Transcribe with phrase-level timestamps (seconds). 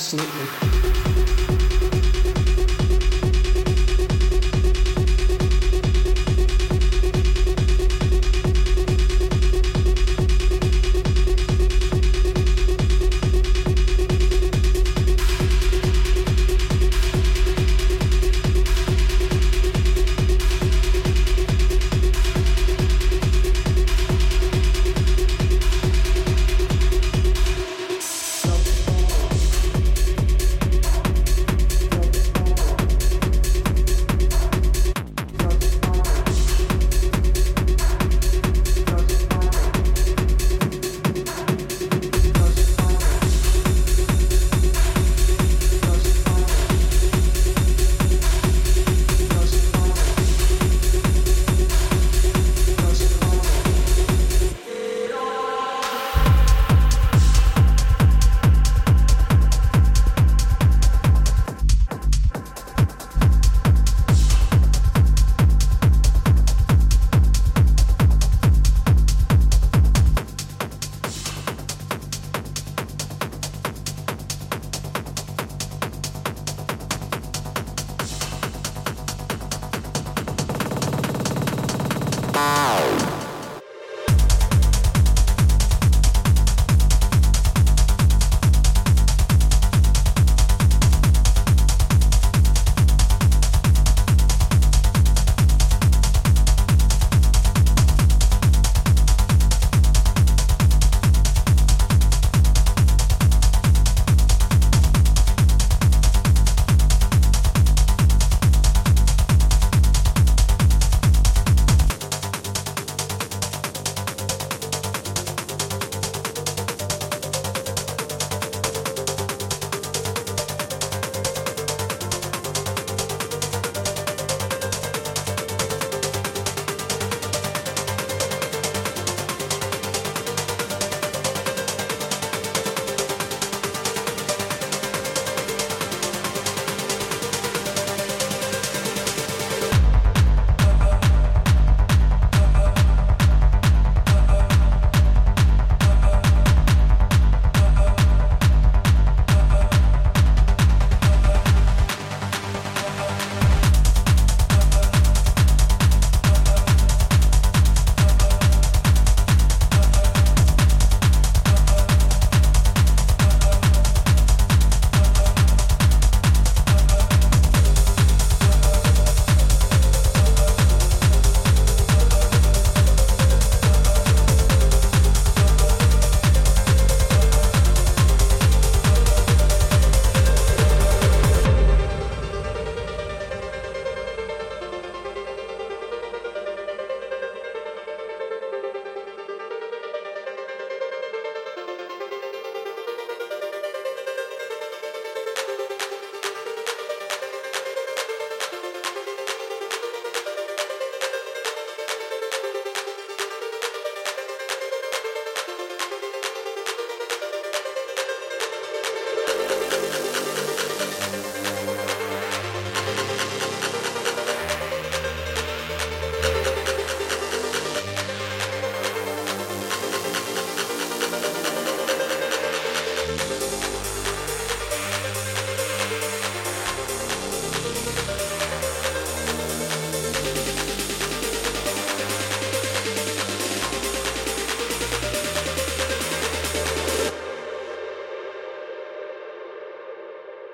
[0.00, 0.39] Absolutely.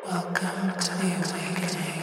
[0.08, 1.96] Welcome to the awakening.